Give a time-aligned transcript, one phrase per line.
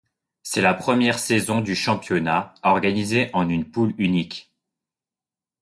[0.41, 4.51] C'est la première saison du championnat organisé en une poule unique.